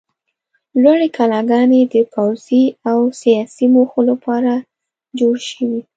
لوړې 0.83 1.07
کلاګانې 1.17 1.81
د 1.93 1.95
پوځي 2.13 2.63
او 2.89 2.99
سیاسي 3.21 3.65
موخو 3.73 4.01
لپاره 4.09 4.51
جوړې 5.17 5.43
شوې. 5.51 5.81